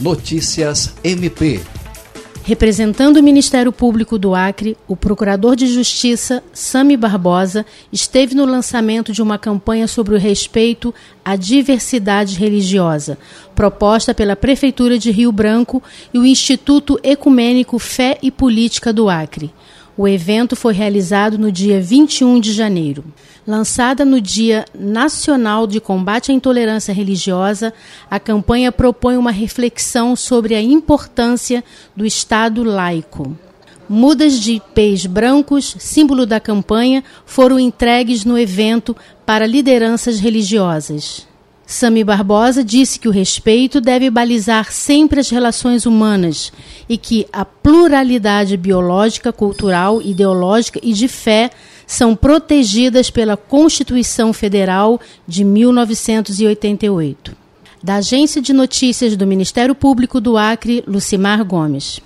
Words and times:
Notícias 0.00 0.94
MP. 1.02 1.60
Representando 2.44 3.16
o 3.16 3.22
Ministério 3.22 3.72
Público 3.72 4.16
do 4.16 4.32
Acre, 4.32 4.76
o 4.86 4.94
Procurador 4.94 5.56
de 5.56 5.66
Justiça, 5.66 6.40
Sami 6.52 6.96
Barbosa, 6.96 7.66
esteve 7.92 8.32
no 8.36 8.44
lançamento 8.44 9.12
de 9.12 9.20
uma 9.20 9.36
campanha 9.38 9.88
sobre 9.88 10.14
o 10.14 10.18
respeito 10.18 10.94
à 11.24 11.34
diversidade 11.34 12.36
religiosa, 12.36 13.18
proposta 13.56 14.14
pela 14.14 14.36
Prefeitura 14.36 15.00
de 15.00 15.10
Rio 15.10 15.32
Branco 15.32 15.82
e 16.14 16.18
o 16.18 16.24
Instituto 16.24 16.98
Ecumênico 17.02 17.76
Fé 17.80 18.18
e 18.22 18.30
Política 18.30 18.92
do 18.92 19.08
Acre. 19.08 19.52
O 19.98 20.06
evento 20.06 20.54
foi 20.54 20.74
realizado 20.74 21.36
no 21.36 21.50
dia 21.50 21.80
21 21.80 22.38
de 22.38 22.52
janeiro. 22.52 23.04
Lançada 23.44 24.04
no 24.04 24.20
Dia 24.20 24.64
Nacional 24.72 25.66
de 25.66 25.80
Combate 25.80 26.30
à 26.30 26.34
Intolerância 26.34 26.94
Religiosa, 26.94 27.74
a 28.08 28.20
campanha 28.20 28.70
propõe 28.70 29.16
uma 29.16 29.32
reflexão 29.32 30.14
sobre 30.14 30.54
a 30.54 30.62
importância 30.62 31.64
do 31.96 32.06
Estado 32.06 32.62
laico. 32.62 33.36
Mudas 33.88 34.38
de 34.38 34.52
ipês 34.52 35.04
brancos, 35.04 35.74
símbolo 35.80 36.24
da 36.24 36.38
campanha, 36.38 37.02
foram 37.26 37.58
entregues 37.58 38.24
no 38.24 38.38
evento 38.38 38.94
para 39.26 39.46
lideranças 39.46 40.20
religiosas. 40.20 41.27
Sami 41.70 42.02
Barbosa 42.02 42.64
disse 42.64 42.98
que 42.98 43.06
o 43.06 43.10
respeito 43.10 43.78
deve 43.78 44.08
balizar 44.08 44.72
sempre 44.72 45.20
as 45.20 45.28
relações 45.28 45.84
humanas 45.84 46.50
e 46.88 46.96
que 46.96 47.26
a 47.30 47.44
pluralidade 47.44 48.56
biológica, 48.56 49.30
cultural, 49.34 50.00
ideológica 50.00 50.80
e 50.82 50.94
de 50.94 51.06
fé 51.06 51.50
são 51.86 52.16
protegidas 52.16 53.10
pela 53.10 53.36
Constituição 53.36 54.32
Federal 54.32 54.98
de 55.26 55.44
1988. 55.44 57.36
Da 57.82 57.96
Agência 57.96 58.40
de 58.40 58.54
Notícias 58.54 59.14
do 59.14 59.26
Ministério 59.26 59.74
Público 59.74 60.22
do 60.22 60.38
Acre, 60.38 60.82
Lucimar 60.86 61.44
Gomes. 61.44 62.00